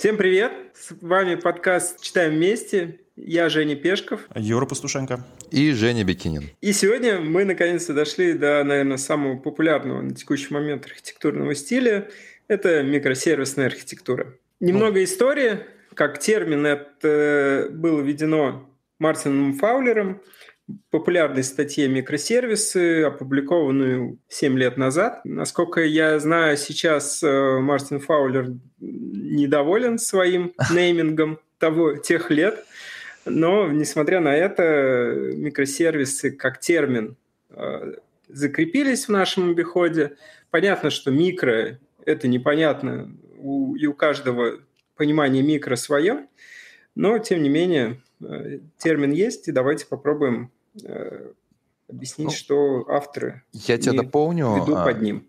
[0.00, 0.50] Всем привет!
[0.72, 3.00] С вами подкаст «Читаем вместе».
[3.16, 4.22] Я Женя Пешков.
[4.34, 5.26] Юра Пастушенко.
[5.50, 6.48] И Женя Бекинин.
[6.62, 12.08] И сегодня мы наконец-то дошли до, наверное, самого популярного на текущий момент архитектурного стиля.
[12.48, 14.32] Это микросервисная архитектура.
[14.58, 15.04] Немного ну.
[15.04, 15.66] истории.
[15.92, 20.22] Как термин это было введено Мартином Фаулером–
[20.90, 25.20] популярной статье «Микросервисы», опубликованную 7 лет назад.
[25.24, 32.64] Насколько я знаю, сейчас э, Мартин Фаулер недоволен своим неймингом того, тех лет,
[33.24, 37.16] но, несмотря на это, микросервисы как термин
[37.50, 37.94] э,
[38.28, 40.16] закрепились в нашем обиходе.
[40.50, 43.12] Понятно, что микро– это непонятно,
[43.78, 44.60] и у каждого
[44.96, 46.26] понимание микро свое,
[46.94, 50.50] но, тем не менее, э, термин есть, и давайте попробуем
[51.88, 55.26] объяснить, ну, что авторы я тебя дополню, ведут а, под ним.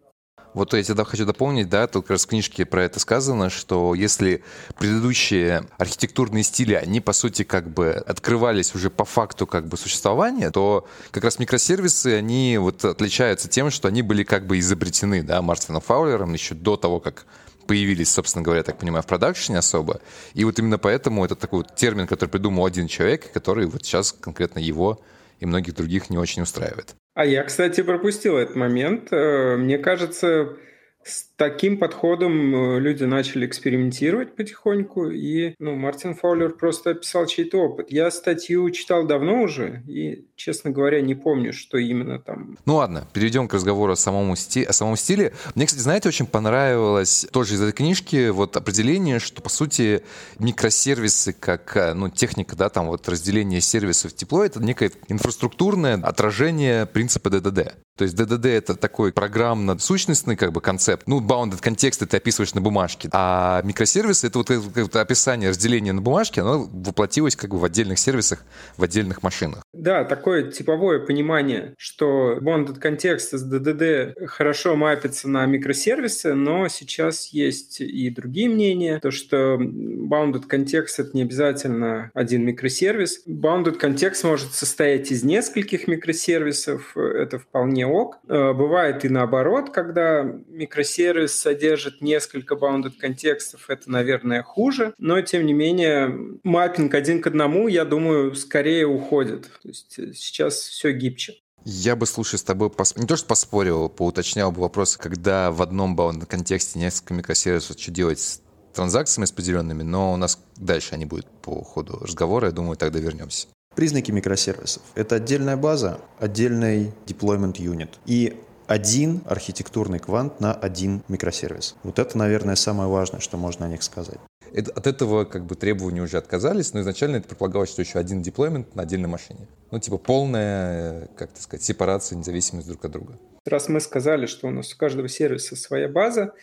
[0.53, 3.95] Вот я тебя хочу дополнить, да, тут как раз в книжке про это сказано, что
[3.95, 4.43] если
[4.77, 10.51] предыдущие архитектурные стили, они, по сути, как бы открывались уже по факту как бы существования,
[10.51, 15.41] то как раз микросервисы, они вот отличаются тем, что они были как бы изобретены, да,
[15.41, 17.25] Мартином Фаулером еще до того, как
[17.65, 20.01] появились, собственно говоря, так понимаю, в продакшене особо.
[20.33, 24.11] И вот именно поэтому это такой вот термин, который придумал один человек, который вот сейчас
[24.11, 24.99] конкретно его
[25.41, 26.95] и многих других не очень устраивает.
[27.13, 29.11] А я, кстати, пропустил этот момент.
[29.11, 30.57] Э, мне кажется,
[31.03, 37.57] с таким подходом э, люди начали экспериментировать потихоньку, и ну, Мартин Фаулер просто описал чей-то
[37.57, 37.91] опыт.
[37.91, 42.57] Я статью читал давно уже, и, честно говоря, не помню, что именно там.
[42.65, 44.63] Ну ладно, перейдем к разговору о самом, сти...
[44.63, 45.33] о самом стиле.
[45.53, 50.03] Мне, кстати, знаете, очень понравилось тоже из этой книжки вот определение, что, по сути,
[50.39, 56.87] микросервисы как э, ну, техника, да, там вот разделение сервисов тепло, это некое инфраструктурное отражение
[56.87, 57.75] принципа ДДД.
[57.97, 61.03] То есть ДДД— это такой программно-сущностный как бы концепт.
[61.05, 63.09] Ну, bounded контексты ты описываешь на бумажке.
[63.11, 67.99] А микросервисы— это вот это описание разделения на бумажке, оно воплотилось как бы в отдельных
[67.99, 68.43] сервисах,
[68.77, 69.61] в отдельных машинах.
[69.73, 77.27] Да, такое типовое понимание, что bounded контекст из ДДД хорошо мапится на микросервисы, но сейчас
[77.27, 83.23] есть и другие мнения, то, что bounded контекст— это не обязательно один микросервис.
[83.27, 88.19] Bounded контекст может состоять из нескольких микросервисов, это вполне вполне ок.
[88.27, 95.45] Э, бывает и наоборот, когда микросервис содержит несколько bounded контекстов, это, наверное, хуже, но, тем
[95.45, 99.43] не менее, маппинг один к одному, я думаю, скорее уходит.
[99.61, 101.35] То есть э, сейчас все гибче.
[101.63, 102.95] Я бы, слушай, с тобой пос...
[102.95, 105.95] не то что поспорил, поуточнял бы вопрос, когда в одном
[106.25, 108.41] контексте несколько микросервисов, что делать с
[108.73, 113.47] транзакциями распределенными, но у нас дальше они будут по ходу разговора, я думаю, тогда вернемся.
[113.75, 114.81] Признаки микросервисов.
[114.95, 121.75] Это отдельная база, отдельный deployment unit и один архитектурный квант на один микросервис.
[121.83, 124.19] Вот это, наверное, самое важное, что можно о них сказать.
[124.53, 128.21] Это, от этого как бы требования уже отказались, но изначально это предполагалось, что еще один
[128.21, 129.47] деплоймент на отдельной машине.
[129.71, 133.17] Ну, типа полная, как сказать, сепарация, независимость друг от друга.
[133.45, 136.33] Раз мы сказали, что у нас у каждого сервиса своя база,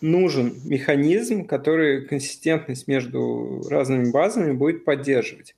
[0.00, 5.54] нужен механизм, который консистентность между разными базами будет поддерживать.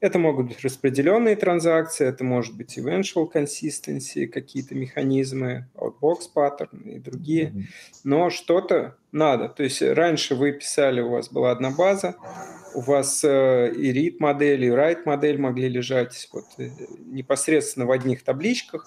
[0.00, 6.98] Это могут быть распределенные транзакции, это может быть eventual consistency, какие-то механизмы, outbox pattern и
[6.98, 7.68] другие.
[8.04, 9.48] Но что-то надо.
[9.48, 12.16] То есть раньше вы писали, у вас была одна база,
[12.74, 16.68] у вас э, и read модель, и write модель могли лежать вот, э,
[17.06, 18.86] непосредственно в одних табличках,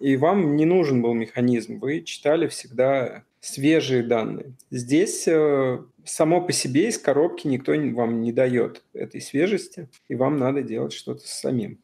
[0.00, 1.78] и вам не нужен был механизм.
[1.78, 4.54] Вы читали всегда свежие данные.
[4.70, 10.38] Здесь э, само по себе из коробки никто вам не дает этой свежести, и вам
[10.38, 11.78] надо делать что-то самим.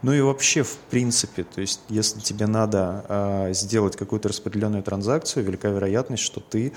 [0.00, 5.44] Ну и вообще, в принципе, то есть, если тебе надо э, сделать какую-то распределенную транзакцию,
[5.44, 6.72] велика вероятность, что ты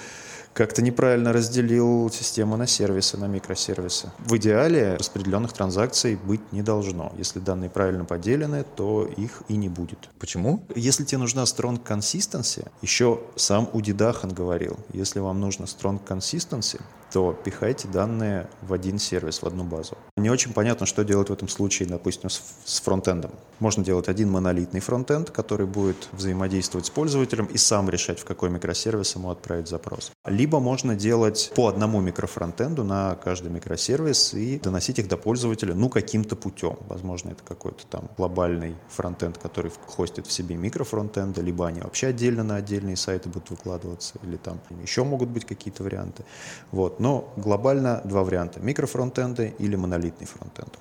[0.56, 4.12] как-то неправильно разделил систему на сервисы, на микросервисы.
[4.20, 7.12] В идеале распределенных транзакций быть не должно.
[7.18, 10.10] Если данные правильно поделены, то их и не будет.
[10.18, 10.66] Почему?
[10.74, 16.80] Если тебе нужна strong consistency, еще сам Уди Дахан говорил, если вам нужно strong consistency,
[17.16, 19.98] то пихайте данные в один сервис, в одну базу.
[20.18, 23.32] Не очень понятно, что делать в этом случае, допустим, с, с фронтендом.
[23.60, 28.50] Можно делать один монолитный фронтенд, который будет взаимодействовать с пользователем и сам решать, в какой
[28.50, 30.12] микросервис ему отправить запрос.
[30.26, 35.90] Либо можно делать по одному микрофронтенду на каждый микросервис и доносить их до пользователя, ну,
[35.90, 36.78] каким-то путем.
[36.88, 42.44] Возможно, это какой-то там глобальный фронтенд, который хостит в себе микрофронтенды, либо они вообще отдельно
[42.44, 46.24] на отдельные сайты будут выкладываться, или там еще могут быть какие-то варианты.
[46.72, 47.00] Вот.
[47.00, 48.60] Но глобально два варианта.
[48.60, 50.78] Микрофронтенды или монолитный фронтенд.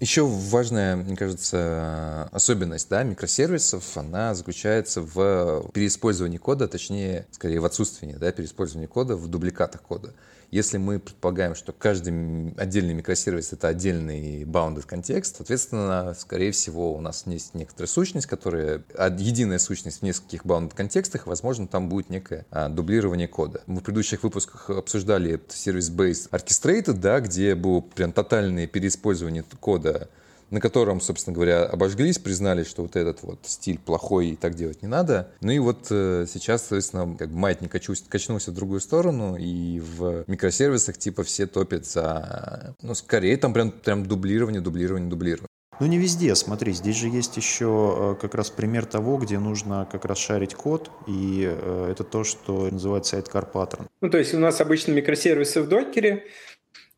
[0.00, 7.64] Еще важная, мне кажется, особенность да, микросервисов, она заключается в переиспользовании кода, точнее, скорее в
[7.64, 10.14] отсутствии да, переиспользования кода в дубликатах кода.
[10.50, 17.00] Если мы предполагаем, что каждый отдельный микросервис— это отдельный bounded контекст, соответственно, скорее всего, у
[17.02, 18.82] нас есть некоторая сущность, которая
[19.18, 23.60] единая сущность в нескольких bounded контекстах, возможно, там будет некое а, дублирование кода.
[23.66, 30.08] Мы в предыдущих выпусках обсуждали сервис Base Orchestrated, да, где было прям тотальное переиспользование кода
[30.50, 34.82] на котором, собственно говоря, обожглись, признали, что вот этот вот стиль плохой и так делать
[34.82, 35.30] не надо.
[35.40, 40.24] Ну и вот э, сейчас, соответственно, как бы маятник качнулся в другую сторону, и в
[40.26, 45.48] микросервисах типа все топят за, ну, скорее там прям, прям дублирование, дублирование, дублирование.
[45.80, 49.86] Ну не везде, смотри, здесь же есть еще э, как раз пример того, где нужно
[49.90, 53.86] как раз шарить код, и э, это то, что называется sidecar pattern.
[54.00, 56.24] Ну то есть у нас обычно микросервисы в докере,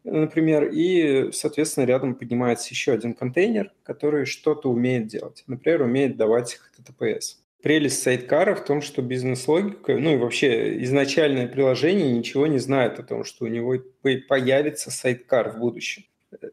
[0.04, 5.44] например, и, соответственно, рядом поднимается еще один контейнер, который что-то умеет делать.
[5.46, 7.36] Например, умеет давать HTTPS.
[7.62, 13.02] Прелесть сайткара в том, что бизнес-логика, ну и вообще изначальное приложение ничего не знает о
[13.02, 13.76] том, что у него
[14.28, 16.04] появится сайткар в будущем.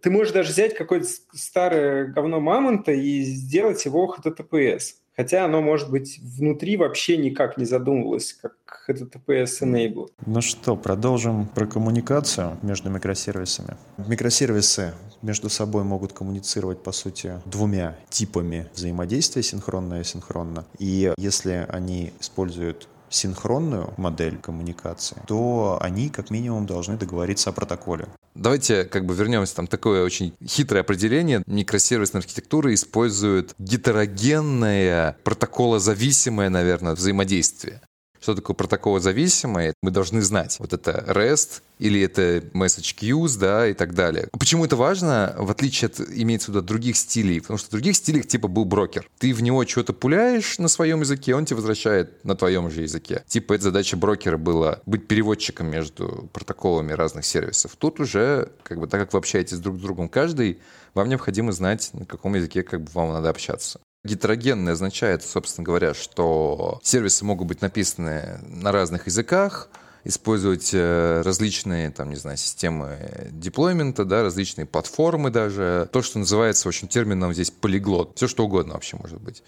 [0.01, 4.95] Ты можешь даже взять какое-то старое говно мамонта и сделать его HTTPS.
[5.17, 8.53] Хотя оно, может быть, внутри вообще никак не задумывалось, как
[8.87, 10.09] HTTPS Enable.
[10.25, 13.77] Ну что, продолжим про коммуникацию между микросервисами.
[13.97, 14.93] Микросервисы
[15.23, 20.65] между собой могут коммуницировать, по сути, двумя типами взаимодействия, синхронно и асинхронно.
[20.77, 28.07] И если они используют синхронную модель коммуникации, то они как минимум должны договориться о протоколе.
[28.35, 31.43] Давайте как бы вернемся, там такое очень хитрое определение.
[31.47, 37.81] Микросервисная архитектура использует гетерогенное, протоколозависимое, наверное, взаимодействие.
[38.27, 39.73] Что такое протоколозависимое?
[39.81, 40.57] Мы должны знать.
[40.59, 44.27] Вот это REST или это message queues, да, и так далее.
[44.37, 47.39] Почему это важно, в отличие от, имеется в виду, других стилей?
[47.39, 49.09] Потому что в других стилях типа был брокер.
[49.17, 53.23] Ты в него что-то пуляешь на своем языке, он тебе возвращает на твоем же языке.
[53.29, 57.77] Типа эта задача брокера была быть переводчиком между протоколами разных сервисов.
[57.77, 60.59] Тут уже, как бы, так как вы общаетесь друг с другом каждый,
[60.93, 63.79] вам необходимо знать, на каком языке как бы вам надо общаться.
[64.03, 69.69] Гетерогенный означает, собственно говоря, что сервисы могут быть написаны на разных языках,
[70.03, 72.97] использовать э, различные, там, не знаю, системы
[73.31, 75.89] деплоймента, да, различные платформы даже.
[75.91, 78.13] То, что называется, в общем, термином здесь полиглот.
[78.15, 79.43] Все, что угодно вообще может быть.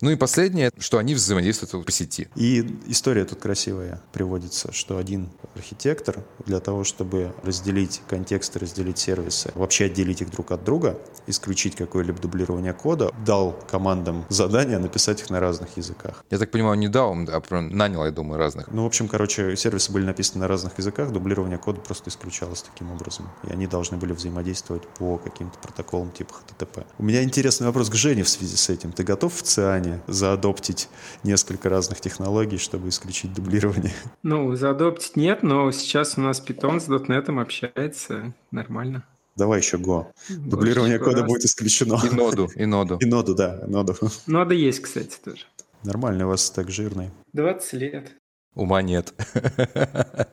[0.00, 2.28] Ну и последнее, что они взаимодействуют по сети.
[2.36, 9.50] И история тут красивая приводится, что один архитектор для того, чтобы разделить контексты, разделить сервисы,
[9.54, 15.30] вообще отделить их друг от друга, исключить какое-либо дублирование кода, дал командам задание написать их
[15.30, 16.24] на разных языках.
[16.30, 18.68] Я так понимаю, не дал, а нанял, я думаю, разных.
[18.68, 22.92] Ну, в общем, короче, сервисы были написаны на разных языках, дублирование кода просто исключалось таким
[22.92, 23.28] образом.
[23.48, 26.86] И они должны были взаимодействовать по каким-то протоколам типа HTTP.
[26.98, 28.92] У меня интересный вопрос к Жене в связи с этим.
[28.92, 30.88] Ты готов в ЦИАНе желание заадоптить
[31.24, 33.92] несколько разных технологий, чтобы исключить дублирование?
[34.22, 39.04] Ну, заадоптить нет, но сейчас у нас Python с .NET общается нормально.
[39.36, 40.06] Давай еще Go.
[40.28, 41.28] Больше Дублирование кода раз.
[41.28, 42.00] будет исключено.
[42.04, 42.96] И ноду, и ноду.
[43.00, 43.94] И ноду, да, ноду.
[44.26, 45.44] Нода есть, кстати, тоже.
[45.84, 47.10] Нормально, у вас так жирный.
[47.34, 48.12] 20 лет.
[48.54, 49.14] Ума нет.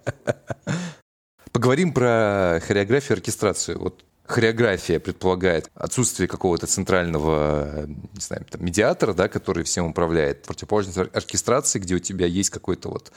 [1.51, 3.79] Поговорим про хореографию и оркестрацию.
[3.79, 10.43] Вот хореография предполагает отсутствие какого-то центрального не знаю, там, медиатора, да, который всем управляет.
[10.43, 13.11] Противоположность оркестрации, где у тебя есть какой-то вот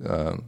[0.00, 0.38] э,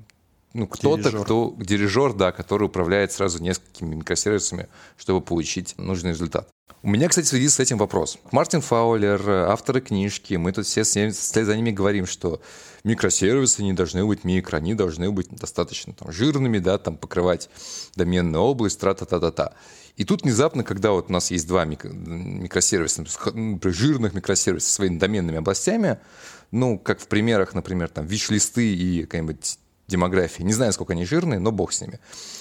[0.54, 6.48] ну, кто-то, кто дирижер, да, который управляет сразу несколькими микросервисами, чтобы получить нужный результат.
[6.82, 8.18] У меня, кстати, в связи с этим вопрос.
[8.30, 12.40] Мартин Фаулер, авторы книжки, мы тут все вслед за ними говорим, что
[12.84, 17.48] микросервисы не должны быть микро, они должны быть достаточно там, жирными, да, там покрывать
[17.96, 19.54] доменную область, тра-та-та-та-та.
[19.96, 24.98] И тут внезапно, когда вот у нас есть два микросервиса, ну, жирных микросервисов со своими
[24.98, 25.98] доменными областями,
[26.50, 30.44] ну, как в примерах, например, там, виш-листы и какая-нибудь демография.
[30.44, 32.00] Не знаю, сколько они жирные, но бог с ними.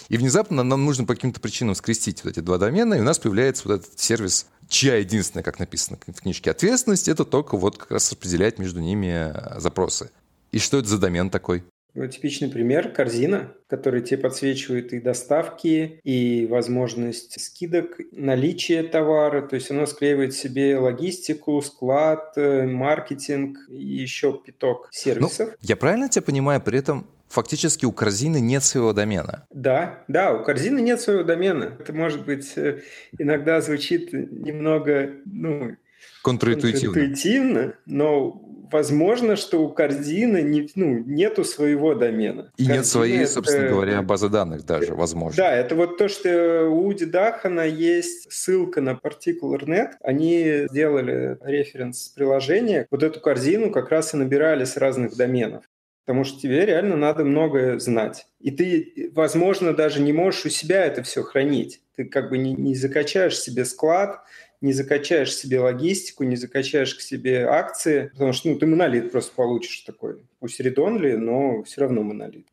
[0.10, 3.20] И внезапно нам нужно по каким-то причинам скрестить вот эти два домена, и у нас
[3.20, 7.92] появляется вот этот сервис, чья единственная, как написано в книжке, ответственность, это только вот как
[7.92, 10.10] раз распределять между ними э, запросы.
[10.54, 11.64] И что это за домен такой?
[11.96, 19.42] Ну, типичный пример– корзина, который тебе подсвечивает и доставки, и возможность скидок, наличие товара.
[19.42, 25.50] То есть оно склеивает себе логистику, склад, э, маркетинг и еще пяток сервисов.
[25.50, 29.46] Ну, я правильно тебя понимаю, при этом фактически у корзины нет своего домена.
[29.52, 31.78] Да, да, у корзины нет своего домена.
[31.80, 32.82] Это, может быть, э,
[33.20, 35.76] иногда звучит немного, ну,
[36.24, 36.94] контринтуитивно.
[36.94, 38.42] контринтуитивно, но
[38.74, 42.52] возможно, что у корзины не, ну, нету своего домена.
[42.58, 43.32] И Корзина нет своей, это...
[43.32, 45.38] собственно говоря, базы данных даже, возможно.
[45.38, 49.92] Да, это вот то, что у Уди Дахана есть ссылка на Particular.net.
[50.02, 52.88] Они сделали референс приложения.
[52.92, 55.64] Вот эту корзину как раз и набирали с разных доменов.
[56.06, 58.28] Потому что тебе реально надо многое знать.
[58.42, 61.82] И ты, возможно, даже не можешь у себя это все хранить.
[61.96, 64.20] Ты как бы не, не закачаешь себе склад,
[64.64, 69.34] не закачаешь себе логистику, не закачаешь к себе акции, потому что ну, ты монолит просто
[69.36, 70.26] получишь такой.
[70.40, 72.48] Пусть редонли, но все равно монолит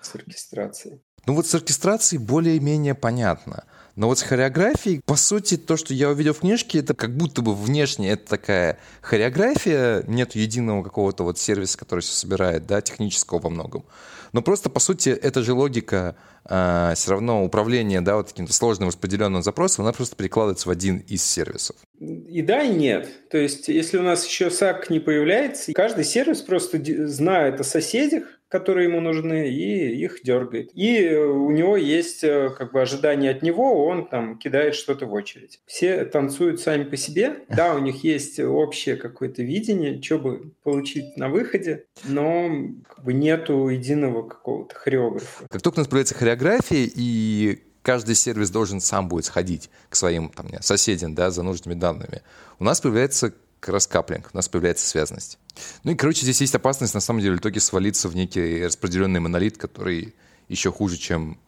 [0.00, 1.00] с оркестрацией.
[1.26, 3.64] Ну вот с оркестрацией более-менее понятно.
[3.94, 7.42] Но вот с хореографией, по сути, то, что я увидел в книжке, это как будто
[7.42, 13.40] бы внешне это такая хореография, нет единого какого-то вот сервиса, который все собирает, да, технического
[13.40, 13.84] во многом.
[14.32, 18.52] Но просто, по сути, эта же логика э, а, все равно управления, да, вот каким-то
[18.52, 21.76] сложным распределенным запросом, она просто перекладывается в один из сервисов.
[22.00, 23.08] И да, и нет.
[23.30, 28.37] То есть, если у нас еще SAC не появляется, каждый сервис просто знает о соседях,
[28.48, 30.70] которые ему нужны, и их дергает.
[30.74, 35.12] И у него есть э, как бы ожидание от него, он там кидает что-то в
[35.12, 35.60] очередь.
[35.66, 37.44] Все танцуют сами по себе.
[37.48, 42.50] Да, у них есть общее какое-то видение, что бы получить на выходе, но
[42.88, 45.46] как бы нету единого какого-то хореографа.
[45.48, 50.30] Как только у нас появляется хореография, и каждый сервис должен сам будет сходить к своим
[50.30, 52.22] там, соседям да, за нужными данными,
[52.58, 55.38] у нас появляется как каплинг, у нас появляется связность.
[55.84, 59.20] Ну и, короче, здесь есть опасность, на самом деле, в итоге свалиться в некий распределенный
[59.20, 60.14] монолит, который
[60.48, 61.38] еще хуже, чем,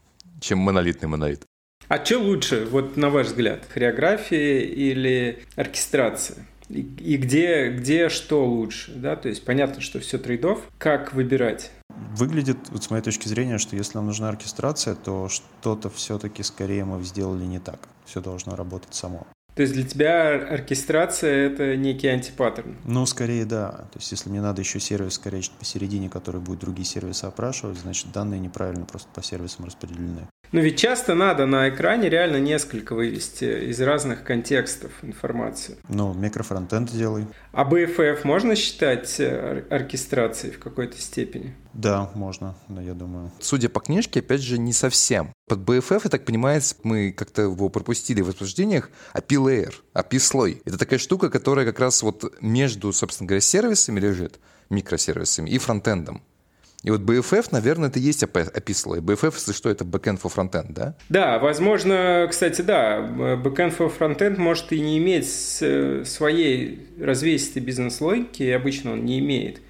[0.40, 1.42] чем монолитный монолит.
[1.88, 6.46] А что лучше, вот на ваш взгляд, хореография или оркестрация?
[6.68, 9.16] И, и где, где что лучше, да?
[9.16, 10.60] То есть понятно, что все трейдов.
[10.78, 11.72] Как выбирать?
[11.88, 16.84] Выглядит, вот с моей точки зрения, что если нам нужна оркестрация, то что-то все-таки скорее
[16.84, 17.80] мы сделали не так.
[18.06, 19.26] Все должно работать само.
[19.54, 22.76] То есть для тебя оркестрация— это некий антипаттерн?
[22.84, 23.70] Ну, скорее да.
[23.92, 28.12] То есть если мне надо еще сервис скорее посередине, который будет другие сервисы опрашивать, значит
[28.12, 30.28] данные неправильно просто по сервисам распределены.
[30.52, 35.76] Но ведь часто надо на экране реально несколько вывести из разных контекстов информацию.
[35.88, 37.26] Ну, микрофронтенд делай.
[37.52, 41.54] А BFF можно считать э, оркестрацией в какой-то степени?
[41.72, 43.30] Да, можно, да, я думаю.
[43.38, 45.32] Судя по книжке, опять же, не совсем.
[45.48, 50.62] Под BFF, я так понимаю, мы как-то его пропустили в обсуждениях, API-layer, API-слой.
[50.64, 56.22] Это такая штука, которая как раз вот между, собственно говоря, сервисами лежит, микросервисами и фронтендом.
[56.82, 59.00] И вот BFF, наверное, это и есть API-слой.
[59.00, 60.94] BFF, если что, это backend for frontend, да?
[61.08, 65.28] Да, возможно, кстати, да, backend for frontend может и не иметь
[66.08, 69.60] своей развесистой бизнес-логики, и обычно он не имеет.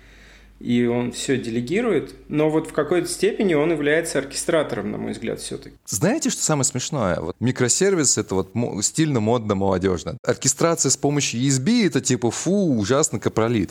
[0.61, 5.41] И он все делегирует, но вот в какой-то степени он является оркестратором, на мой взгляд,
[5.41, 5.75] все-таки.
[5.87, 7.19] Знаете, что самое смешное?
[7.19, 8.53] Вот микросервис— это вот
[8.83, 10.19] стильно, модно, молодежно.
[10.23, 13.71] Оркестрация с помощью ESB— это типа фу, ужасно капролит.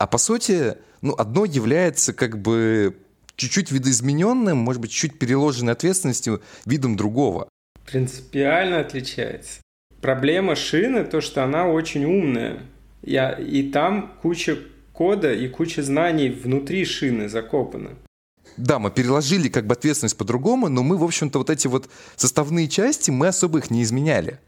[0.00, 2.96] А по сути, ну, одно является как бы
[3.36, 7.50] чуть-чуть видоизмененным, может быть, чуть переложенной ответственностью видом другого.
[7.84, 9.60] Принципиально отличается.
[10.00, 12.62] Проблема шины то, что она очень умная.
[13.02, 14.56] Я, и там куча
[14.94, 17.90] кода и куча знаний внутри шины закопана.
[18.56, 22.68] Да, мы переложили как бы ответственность по-другому, но мы, в общем-то, вот эти вот составные
[22.68, 24.38] части, мы особо их не изменяли.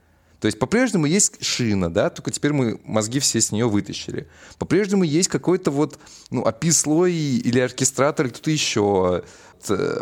[0.42, 4.26] То есть по-прежнему есть шина, да, только теперь мы мозги все с нее вытащили.
[4.58, 9.22] По-прежнему есть какой-то вот, ну, API-слой или оркестратор, или кто-то еще.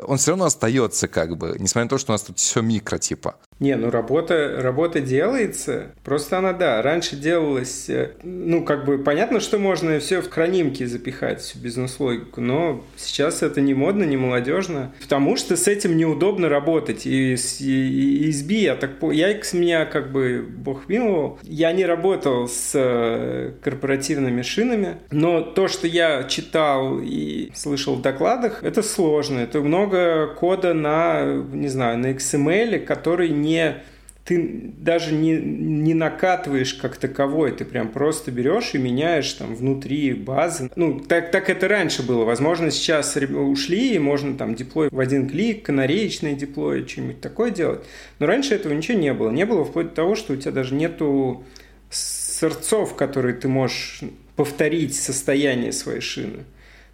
[0.07, 2.97] Он все равно остается как бы, несмотря на то, что у нас тут все микро
[2.97, 3.37] типа.
[3.61, 5.93] Не, ну работа, работа делается.
[6.03, 10.87] Просто она, да, раньше делалась, э, ну, как бы понятно, что можно все в хранимке
[10.87, 16.49] запихать, всю бизнес-логику, но сейчас это не модно, не молодежно, потому что с этим неудобно
[16.49, 17.07] работать.
[17.07, 18.93] И с ESB я так...
[19.13, 25.43] Я, с меня как бы, бог миловал, я не работал с э, корпоративными шинами, но
[25.43, 29.41] то, что я читал и слышал в докладах, это сложно.
[29.41, 33.83] Это много кода на, не знаю, на XML, который не не
[34.25, 40.13] ты даже не, не накатываешь как таковой, ты прям просто берешь и меняешь там внутри
[40.13, 40.71] базы.
[40.77, 42.25] Ну, так, так это раньше было.
[42.25, 47.81] Возможно, сейчас ушли, и можно там деплой в один клик, канареечный деплой, что-нибудь такое делать.
[48.21, 49.31] Но раньше этого ничего не было.
[49.31, 51.43] Не было вплоть до того, что у тебя даже нету
[51.91, 54.03] сорцов, которые ты можешь
[54.37, 56.45] повторить состояние своей шины.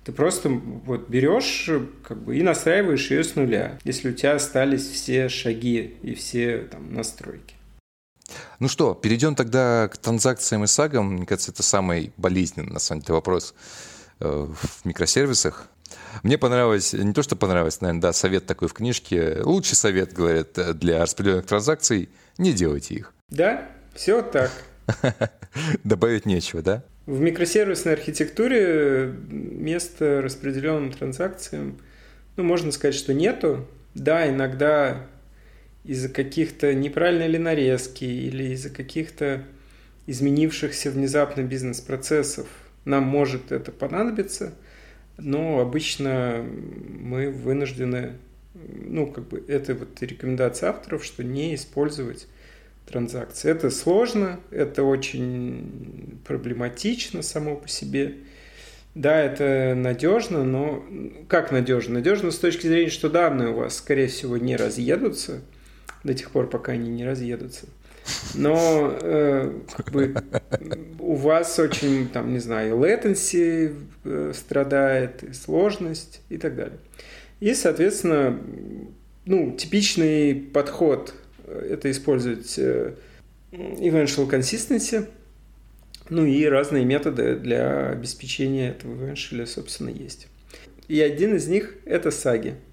[0.06, 1.68] Ты просто вот берешь
[2.04, 6.58] как бы, и настраиваешь ее с нуля, если у тебя остались все шаги и все
[6.58, 7.56] там настройки.
[8.60, 11.14] Ну что, перейдем тогда к транзакциям и сагам.
[11.14, 13.52] Мне кажется, это самый болезненный, на самом деле, вопрос
[14.20, 15.68] э, в микросервисах.
[16.22, 19.40] Мне понравилось, не то, что понравилось, наверное, да, совет такой в книжке.
[19.42, 23.12] Лучший совет, говорят, для распределенных транзакций– не делайте их.
[23.28, 24.52] Да, все так.
[25.84, 26.84] Добавить нечего, да?
[27.06, 31.78] В микросервисной архитектуре места распределенным транзакциям,
[32.36, 33.64] ну, можно сказать, что нету.
[33.94, 35.06] Да, иногда
[35.84, 39.44] из-за каких-то неправильной ли нарезки или из-за каких-то
[40.08, 42.48] изменившихся внезапно бизнес-процессов
[42.84, 44.54] нам может это понадобиться,
[45.16, 48.14] но обычно мы вынуждены,
[48.54, 52.26] ну, как бы, это вот рекомендация авторов, что не использовать
[52.86, 53.50] транзакции.
[53.50, 58.14] Это сложно, это очень проблематично само по себе.
[58.94, 60.82] Да, это надежно, но
[61.28, 61.94] как надежно?
[61.94, 65.42] Надежно с точки зрения, что данные у вас, скорее всего, не разъедутся
[66.02, 67.66] до тех пор, пока они не разъедутся.
[68.34, 70.14] Но э, как бы,
[70.98, 73.74] у вас очень, там, не знаю, latency
[74.04, 76.78] э, страдает, и сложность и так далее.
[77.40, 78.40] И, соответственно,
[79.26, 81.14] ну, типичный подход
[81.46, 82.94] это использовать э,
[83.52, 85.06] eventual consistency,
[86.08, 90.28] ну и разные методы для обеспечения этого eventual, собственно, есть.
[90.88, 92.54] И один из них– это саги–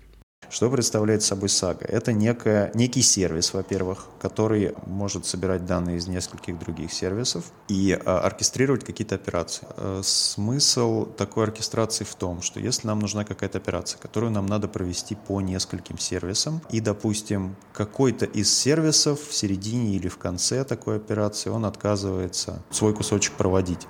[0.50, 1.86] что представляет собой сага?
[1.86, 8.20] Это некая, некий сервис, во-первых, который может собирать данные из нескольких других сервисов и а,
[8.20, 9.68] оркестрировать какие-то операции.
[9.78, 14.68] А, смысл такой оркестрации в том, что если нам нужна какая-то операция, которую нам надо
[14.68, 20.98] провести по нескольким сервисам, и, допустим, какой-то из сервисов в середине или в конце такой
[20.98, 23.88] операции он отказывается свой кусочек проводить.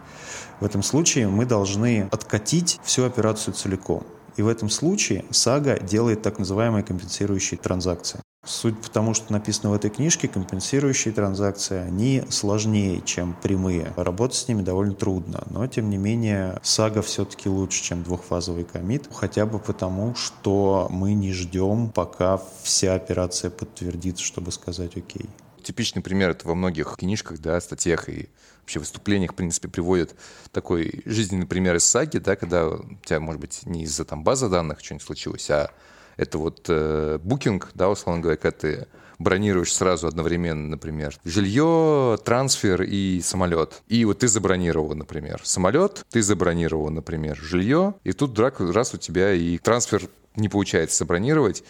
[0.60, 4.06] В этом случае мы должны откатить всю операцию целиком.
[4.38, 8.20] И в этом случае сага делает так называемые компенсирующие транзакции.
[8.46, 13.94] Суть потому, что написано в этой книжке, компенсирующие транзакции, они сложнее, чем прямые.
[13.96, 19.08] Работать с ними довольно трудно, но тем не менее сага все-таки лучше, чем двухфазовый комит,
[19.14, 25.30] хотя бы потому, что мы не ждем, пока вся операция подтвердится, чтобы сказать окей.
[25.64, 28.28] Типичный пример это во многих книжках, да, статьях и
[28.64, 30.16] вообще выступлениях, в принципе, приводят
[30.52, 34.50] такой жизненный пример из саги, да, когда у тебя, может быть, не из-за там базы
[34.50, 35.72] данных что-нибудь случилось, а
[36.18, 38.88] это вот э, букинг, да, условно говоря, когда ты
[39.20, 43.84] бронируешь сразу одновременно, например, жилье, трансфер и самолет.
[43.88, 48.98] И вот ты забронировал, например, самолет, ты забронировал, например, жилье, и тут драк раз у
[48.98, 51.64] тебя и трансфер не получается забронировать,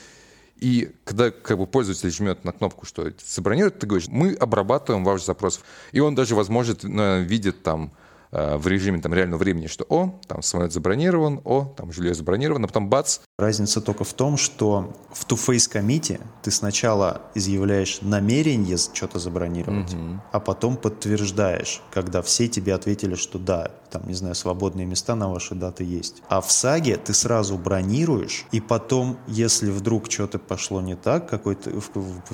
[0.59, 5.23] и когда как бы, пользователь жмет на кнопку, что забронировать, ты говоришь, мы обрабатываем ваш
[5.23, 5.61] запрос.
[5.91, 7.91] И он даже, возможно, видит там
[8.35, 12.65] Э, в режиме там, реального времени, что о, там самолет забронирован, о, там жилье забронировано,
[12.65, 13.19] а потом бац.
[13.39, 20.21] Разница только в том, что в two-face комите ты сначала изъявляешь намерение что-то забронировать, угу.
[20.31, 25.29] а потом подтверждаешь, когда все тебе ответили, что да, там, не знаю, свободные места на
[25.29, 26.21] ваши даты есть.
[26.29, 31.71] А в саге ты сразу бронируешь, и потом, если вдруг что-то пошло не так, какой-то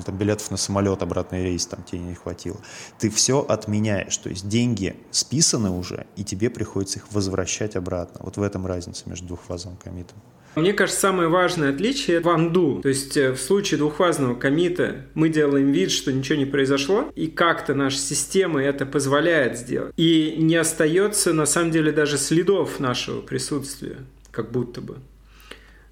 [0.04, 2.58] там, билетов на самолет, обратный рейс там тебе не хватило,
[2.98, 4.16] ты все отменяешь.
[4.18, 8.20] То есть деньги списаны уже, уже, и тебе приходится их возвращать обратно.
[8.22, 10.18] Вот в этом разница между двухфазовым комитом.
[10.56, 12.80] Мне кажется, самое важное отличие в анду.
[12.82, 17.28] То есть э, в случае двухфазного комита мы делаем вид, что ничего не произошло, и
[17.28, 19.92] как-то наша система это позволяет сделать.
[19.96, 23.98] И не остается на самом деле даже следов нашего присутствия,
[24.32, 24.96] как будто бы.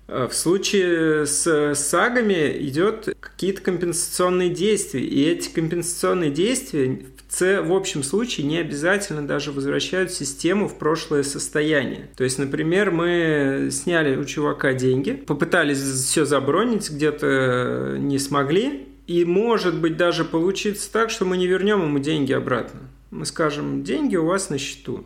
[0.08, 7.72] А в случае с сагами идет какие-то компенсационные действия, и эти компенсационные действия в, в
[7.72, 12.08] общем случае не обязательно даже возвращают систему в прошлое состояние.
[12.16, 19.24] То есть, например, мы сняли у чувака деньги, попытались все забронить, где-то не смогли, и
[19.24, 22.80] может быть даже получится так, что мы не вернем ему деньги обратно.
[23.10, 25.04] Мы скажем, деньги у вас на счету.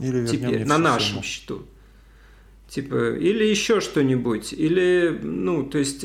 [0.00, 1.22] Или Теперь, на нашем сумму.
[1.22, 1.62] счету.
[2.68, 4.52] Типа, или еще что-нибудь.
[4.52, 6.04] Или, ну, то есть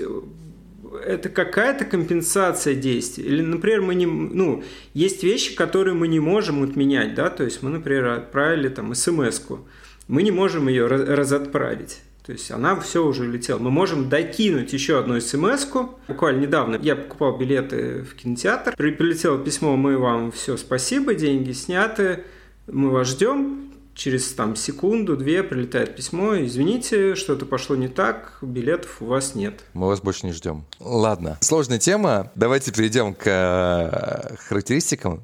[0.96, 3.26] это какая-то компенсация действий.
[3.26, 7.64] Или, например, мы не, ну, есть вещи, которые мы не можем отменять, да, то есть
[7.64, 9.68] мы, например, отправили там смс-ку,
[10.08, 12.00] мы не можем ее разотправить.
[12.26, 13.58] То есть она все уже улетела.
[13.58, 15.90] Мы можем докинуть еще одну смс -ку.
[16.08, 18.76] Буквально недавно я покупал билеты в кинотеатр.
[18.76, 22.24] Прилетело письмо, мы вам все, спасибо, деньги сняты,
[22.68, 23.71] мы вас ждем
[24.02, 29.64] через там секунду-две прилетает письмо, извините, что-то пошло не так, билетов у вас нет.
[29.74, 30.66] Мы вас больше не ждем.
[30.80, 35.22] Ладно, сложная тема, давайте перейдем к э, характеристикам.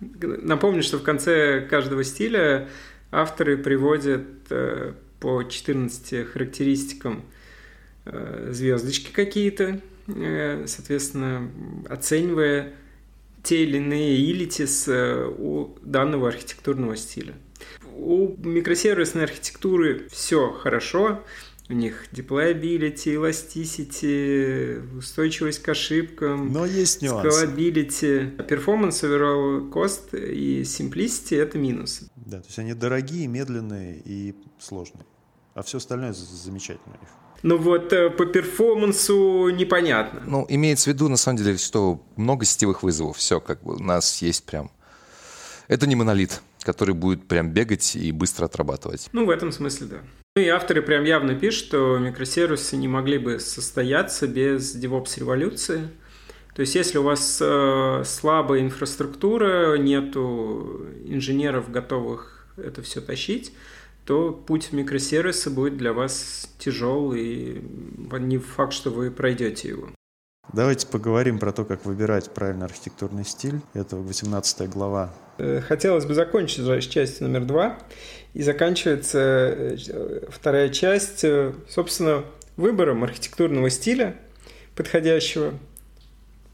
[0.00, 2.68] Напомню, что в конце каждого стиля
[3.12, 7.22] авторы приводят э, по 14 характеристикам
[8.04, 9.80] э, звездочки какие-то,
[10.66, 11.48] соответственно,
[11.88, 12.72] оценивая
[13.44, 17.34] те или иные илитис у данного архитектурного стиля.
[17.98, 21.24] У микросервисной архитектуры все хорошо.
[21.68, 26.52] У них deployability, elasticity, устойчивость к ошибкам.
[26.52, 27.44] Но есть нюансы.
[27.44, 28.36] Scalability.
[28.46, 32.08] Performance, overall cost и simplicity– это минусы.
[32.14, 35.04] Да, то есть они дорогие, медленные и сложные.
[35.54, 37.10] А все остальное замечательно у них.
[37.42, 40.22] Ну вот э, по перформансу непонятно.
[40.24, 43.16] Ну, имеется в виду, на самом деле, что много сетевых вызовов.
[43.16, 44.70] Все, как бы у нас есть прям...
[45.66, 49.08] Это не монолит который будет прям бегать и быстро отрабатывать.
[49.12, 49.96] Ну, в этом смысле, да.
[50.36, 55.88] Ну и авторы прям явно пишут, что микросервисы не могли бы состояться без DevOps-революции.
[56.54, 63.52] То есть если у вас э, слабая инфраструктура, нету инженеров, готовых это все тащить,
[64.04, 67.62] то путь в микросервисы будет для вас тяжелый, и
[68.20, 69.90] не факт, что вы пройдете его.
[70.52, 73.60] Давайте поговорим про то, как выбирать правильный архитектурный стиль.
[73.74, 75.12] Это 18 глава.
[75.36, 77.78] Э, хотелось бы закончить с частью номер два.
[78.32, 79.76] И заканчивается э,
[80.30, 82.24] вторая часть, э, собственно,
[82.56, 84.16] выбором архитектурного стиля
[84.74, 85.52] подходящего,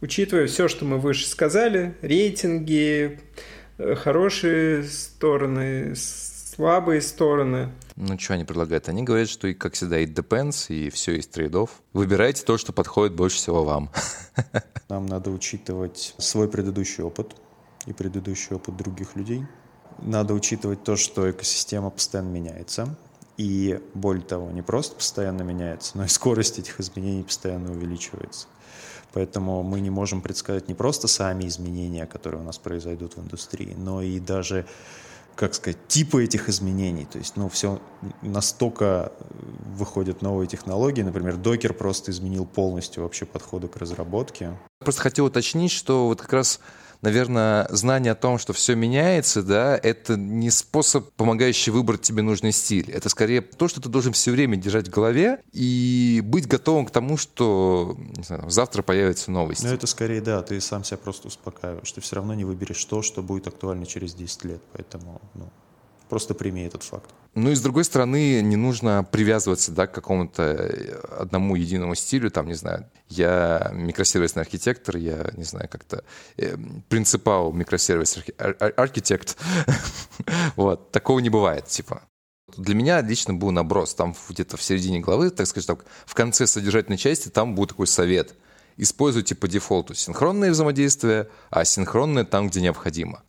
[0.01, 3.21] учитывая все, что мы выше сказали, рейтинги,
[3.79, 7.71] хорошие стороны, слабые стороны.
[7.97, 8.89] Ну, что они предлагают?
[8.89, 11.71] Они говорят, что, и, как всегда, it depends, и все есть трейдов.
[11.93, 13.91] Выбирайте то, что подходит больше всего вам.
[14.89, 17.37] Нам надо учитывать свой предыдущий опыт
[17.87, 19.47] и предыдущий опыт других людей.
[19.99, 22.97] Надо учитывать то, что экосистема постоянно меняется.
[23.37, 28.49] И более того, не просто постоянно меняется, но и скорость этих изменений постоянно увеличивается.
[29.13, 33.75] Поэтому мы не можем предсказать не просто сами изменения, которые у нас произойдут в индустрии,
[33.77, 34.67] но и даже
[35.37, 37.07] как сказать, типы этих изменений.
[37.07, 37.81] То есть, ну, все
[38.23, 39.13] настолько
[39.77, 41.03] выходят новые технологии.
[41.03, 44.57] Например, докер просто изменил полностью вообще подходы к разработке.
[44.79, 46.61] Просто хотел уточнить, что вот как раз
[47.05, 52.51] наверное, знание о том, что все меняется, да, это не способ, помогающий выбрать тебе нужный
[52.51, 52.91] стиль.
[52.91, 56.91] Это скорее то, что ты должен все время держать в голове и быть готовым к
[56.91, 59.63] тому, что знаю, завтра появится новость.
[59.63, 61.93] Ну, это скорее, да, ты сам себя просто успокаиваешь.
[61.93, 64.63] Ты все равно не выберешь то, что будет актуально через 10 лет.
[64.73, 65.51] Поэтому, ну,
[66.09, 67.11] Просто прими этот факт.
[67.35, 72.31] Ну и с другой стороны, не нужно привязываться да, к какому-то э, одному единому стилю.
[72.31, 76.05] Там, не знаю, я микросервисный архитектор, я, не знаю, как-то
[76.37, 76.57] э,
[76.89, 79.37] принципал микросервис архитект.
[80.57, 82.03] вот, такого не бывает, типа.
[82.57, 83.95] Для меня лично был наброс.
[83.95, 87.89] Там где-то в середине главы, так сказать, так, в конце содержательной части, там будет такой
[87.89, 88.35] совет.
[88.77, 93.23] Используйте по дефолту синхронное взаимодействие, а синхронное там, где необходимо.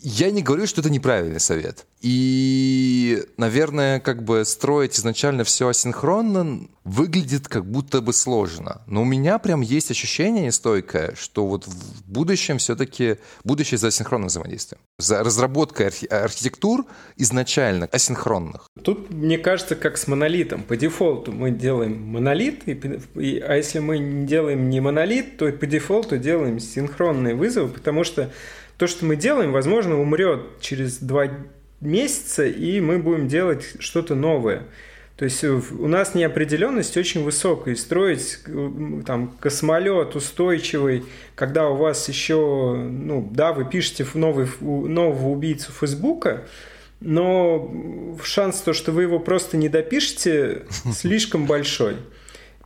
[0.00, 1.86] Я не говорю, что это неправильный совет.
[2.00, 8.82] И, наверное, как бы строить изначально все асинхронно выглядит как будто бы сложно.
[8.86, 14.28] Но у меня прям есть ощущение нестойкое, что вот в будущем все-таки будущее за асинхронным
[14.28, 14.80] взаимодействием.
[14.98, 18.68] За разработкой архи- архитектур изначально асинхронных.
[18.82, 20.62] Тут, мне кажется, как с монолитом.
[20.62, 25.66] По дефолту мы делаем монолит, и, и, а если мы делаем не монолит, то по
[25.66, 28.30] дефолту делаем синхронные вызовы, потому что
[28.78, 31.28] то, что мы делаем, возможно, умрет через два
[31.80, 34.62] месяца, и мы будем делать что-то новое.
[35.16, 37.74] То есть у нас неопределенность очень высокая.
[37.74, 38.38] И строить
[39.04, 45.72] там космолет устойчивый, когда у вас еще, ну да, вы пишете в новый, нового убийцу
[45.72, 46.44] Фейсбука,
[47.00, 51.96] но шанс то, что вы его просто не допишете, слишком большой.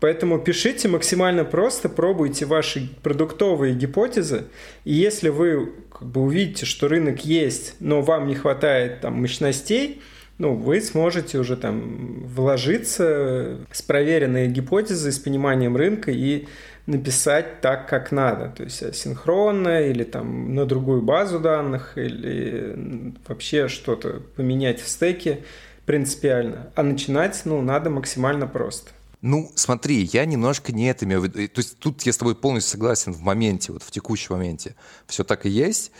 [0.02, 4.46] Поэтому пишите максимально просто, пробуйте ваши продуктовые гипотезы.
[4.82, 10.02] И если вы как бы увидите, что рынок есть, но вам не хватает там мощностей,
[10.38, 16.48] ну, вы сможете уже там вложиться с проверенной гипотезой, с пониманием рынка и
[16.86, 18.52] написать так, как надо.
[18.56, 25.44] То есть синхронно или там на другую базу данных или вообще что-то поменять в стеке
[25.86, 26.72] принципиально.
[26.74, 28.90] А начинать, ну, надо максимально просто.
[29.22, 31.48] Ну, смотри, я немножко не это имею в виду.
[31.48, 34.74] То есть тут я с тобой полностью согласен в моменте, вот в текущем моменте.
[35.06, 35.92] Все так и есть.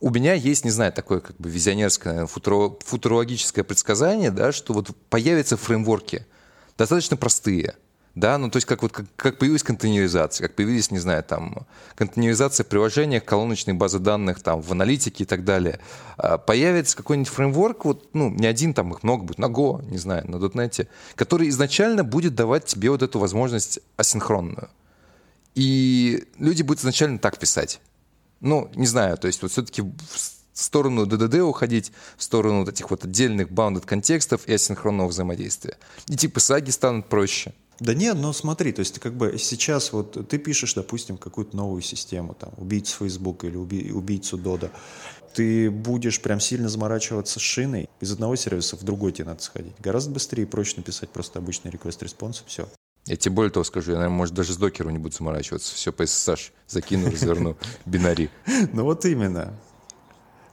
[0.00, 4.90] У меня есть, не знаю, такое как бы визионерское, футуро, футурологическое предсказание, да, что вот
[5.08, 6.26] появятся фреймворки,
[6.76, 7.76] достаточно простые–
[8.16, 11.66] да, ну то есть как вот как, как появилась контейнеризация, как появились, не знаю, там
[11.94, 15.80] контейнеризация приложения, колоночной базы данных там в аналитике и так далее,
[16.16, 19.98] а, появится какой-нибудь фреймворк, вот, ну не один, там их много будет, на Go, не
[19.98, 24.70] знаю, на .NET, который изначально будет давать тебе вот эту возможность асинхронную.
[25.54, 27.80] И люди будут изначально так писать.
[28.40, 29.90] Ну, не знаю, то есть вот все-таки в
[30.54, 35.76] сторону DDD уходить, в сторону вот этих вот отдельных bounded контекстов и асинхронного взаимодействия.
[36.08, 37.52] И типа саги станут проще.
[37.78, 41.82] Да нет, но смотри, то есть как бы сейчас вот ты пишешь, допустим, какую-то новую
[41.82, 44.70] систему, там, убийцу Facebook или уби, убийцу Дода,
[45.34, 49.74] ты будешь прям сильно заморачиваться с шиной, из одного сервиса в другой тебе надо сходить.
[49.78, 52.66] Гораздо быстрее и проще написать просто обычный request response, все.
[53.04, 55.74] Я тебе более того скажу, я, наверное, может, даже с докером не буду заморачиваться.
[55.74, 58.30] Все по SSH закину, разверну, бинари.
[58.72, 59.54] Ну вот именно.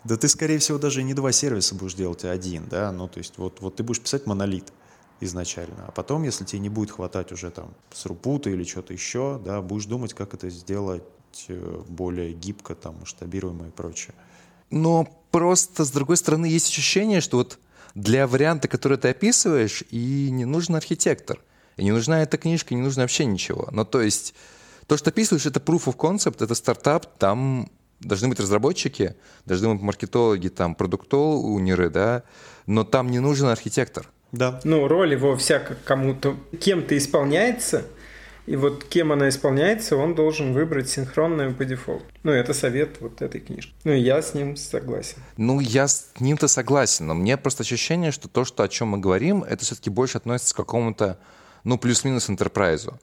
[0.04, 2.92] Да ты, скорее всего, даже не два сервиса будешь делать, а один, да?
[2.92, 4.72] Ну, то есть вот, вот ты будешь писать монолит
[5.20, 5.86] изначально.
[5.88, 9.86] А потом, если тебе не будет хватать уже там срупута или что-то еще, да, будешь
[9.86, 11.04] думать, как это сделать
[11.48, 14.14] э, более гибко, там, масштабируемо и прочее.
[14.70, 17.60] Но просто, с другой стороны, есть ощущение, что вот
[17.96, 21.40] для варианта, который ты описываешь, и не нужен архитектор.
[21.78, 23.68] И не нужна эта книжка, не нужно вообще ничего.
[23.72, 24.34] Но то есть
[24.88, 29.82] то, что описываешь, это proof of concept, это стартап, там должны быть разработчики, должны быть
[29.82, 32.24] маркетологи, там, продуктолунеры, да,
[32.66, 34.10] но там не нужен архитектор.
[34.34, 34.60] Да.
[34.66, 37.86] Ну, роль его всяко кому-то, кем-то исполняется,
[38.46, 42.04] и вот кем она исполняется, он должен выбрать синхронную по дефолту.
[42.24, 43.74] Ну, это совет вот этой книжки.
[43.86, 45.20] Ну, я с ним согласен.
[45.38, 48.98] Ну, я с ним-то согласен, но мне просто ощущение, что то, что, о чем мы
[48.98, 51.18] говорим, это все-таки больше относится к какому-то,
[51.64, 53.00] ну, плюс-минус интерпрайзу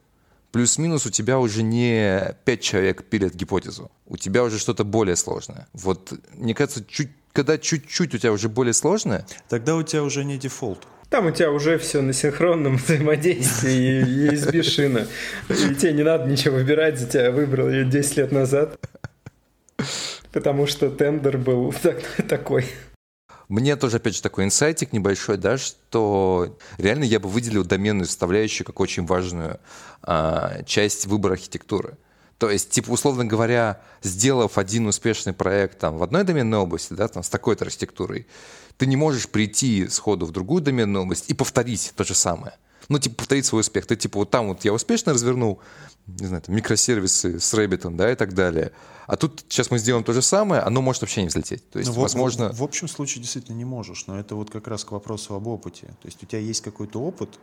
[0.52, 5.68] плюс-минус у тебя уже не пять человек пилят гипотезу, у тебя уже что-то более сложное.
[5.72, 9.26] Вот, мне кажется, чуть, когда чуть-чуть у тебя уже более сложное...
[9.48, 10.86] Тогда у тебя уже не дефолт.
[11.10, 15.08] Там у тебя уже все на синхронном взаимодействии и USB шина.
[15.48, 18.78] И тебе не надо ничего выбирать, за тебя выбрал ее 10 лет назад.
[20.32, 21.74] Потому что тендер был
[22.28, 22.66] такой.
[23.48, 28.64] Мне тоже, опять же, такой инсайтик небольшой, да, что реально я бы выделил доменную составляющую
[28.64, 29.58] как очень важную
[30.02, 31.96] а, часть выбора архитектуры.
[32.38, 37.08] То есть, типа, условно говоря, сделав один успешный проект там, в одной доменной области, да,
[37.08, 38.28] там, с такой-то архитектурой,
[38.80, 42.54] ты не можешь прийти сходу в другую доменную область и повторить то же самое.
[42.88, 43.84] Ну, типа, повторить свой успех.
[43.84, 45.60] Ты, типа, вот там вот я успешно развернул,
[46.06, 48.72] не знаю, там, микросервисы с Rabbit ом, да, и так далее.
[49.06, 51.68] А тут сейчас мы сделаем то же самое, оно может вообще не взлететь.
[51.70, 52.48] То есть, ну, возможно...
[52.48, 55.34] В, в, в общем случае действительно не можешь, но это вот как раз к вопросу
[55.34, 55.88] об опыте.
[56.00, 57.38] То есть у тебя есть какой-то опыт,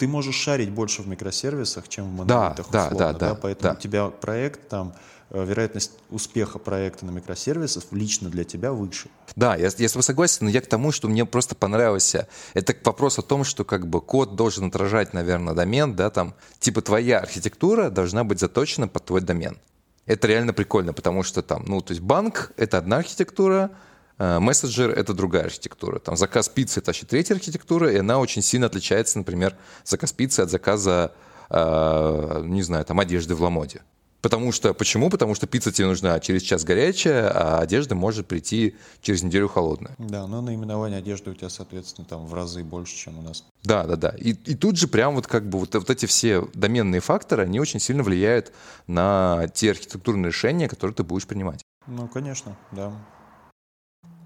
[0.00, 3.72] ты можешь шарить больше в микросервисах, чем в монолитах, да, условно, да, да, да, поэтому
[3.72, 3.78] да.
[3.78, 4.94] у тебя проект там
[5.32, 9.08] вероятность успеха проекта на микросервисах лично для тебя выше.
[9.34, 12.28] Да, я, я с тобой согласен, но я к тому, что мне просто понравился.
[12.54, 16.82] Это вопрос о том, что как бы код должен отражать, наверное, домен, да, там, типа
[16.82, 19.58] твоя архитектура должна быть заточена под твой домен.
[20.04, 23.70] Это реально прикольно, потому что там, ну, то есть банк— это одна архитектура,
[24.18, 25.98] э, мессенджер— это другая архитектура.
[26.00, 30.40] Там заказ пиццы— это вообще третья архитектура, и она очень сильно отличается, например, заказ пиццы
[30.40, 31.12] от заказа,
[31.48, 33.82] э, не знаю, там, одежды в Ламоде.
[34.22, 35.10] Потому что, почему?
[35.10, 39.96] Потому что пицца тебе нужна через час горячая, а одежда может прийти через неделю холодная.
[39.98, 43.44] Да, но наименование одежды у тебя, соответственно, там в разы больше, чем у нас.
[43.64, 44.10] Да, да, да.
[44.10, 47.58] И, и тут же прям вот как бы вот, вот эти все доменные факторы, они
[47.58, 48.52] очень сильно влияют
[48.86, 51.60] на те архитектурные решения, которые ты будешь принимать.
[51.88, 52.92] Ну, конечно, да.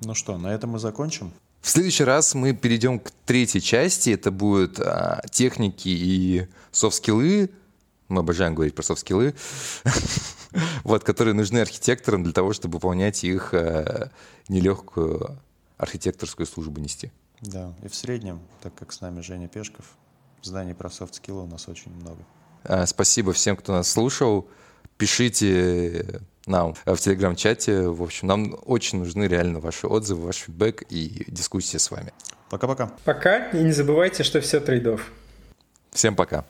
[0.03, 1.33] Ну что, на этом мы закончим?
[1.63, 4.11] В следующий раз мы перейдем к третьей части.
[4.11, 7.51] Это будут а, техники и софт-скиллы,
[8.09, 9.35] мы обожаем говорить про софт-скиллы,
[10.85, 14.11] вот, которые нужны архитекторам для того, чтобы выполнять их э,
[14.49, 15.39] нелегкую
[15.77, 17.11] архитекторскую службу нести.
[17.41, 19.85] Да, и в среднем, так как с нами Женя Пешков,
[20.43, 22.19] знаний про софт-скиллы у нас очень много.
[22.65, 24.49] Э, спасибо всем, кто нас слушал.
[24.97, 27.89] Пишите нам в телеграм-чате.
[27.89, 32.13] В общем, нам очень нужны реально ваши отзывы, ваш фидбэк и дискуссия с вами.
[32.49, 32.93] Пока-пока.
[33.05, 33.51] Пока.
[33.51, 35.11] И не забывайте, что все трейдов.
[35.91, 36.47] Всем пока.